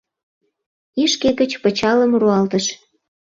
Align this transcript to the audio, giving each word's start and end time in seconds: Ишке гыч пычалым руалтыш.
Ишке 1.03 1.29
гыч 1.39 1.51
пычалым 1.61 2.11
руалтыш. 2.21 2.65